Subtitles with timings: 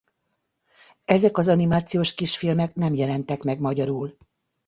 [1.05, 4.17] Ezek az animációs kisfilmek nem jelentek meg magyarul.